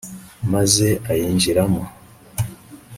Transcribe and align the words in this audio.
maze 0.53 0.87
ayinjiramo 1.11 1.81